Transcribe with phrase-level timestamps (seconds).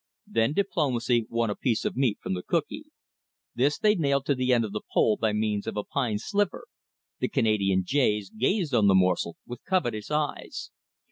[0.25, 2.85] Then diplomacy won a piece of meat from the cookee.
[3.53, 6.65] This they nailed to the end of the pole by means of a pine sliver.
[7.19, 10.71] The Canada jays gazed on the morsel with covetous eyes.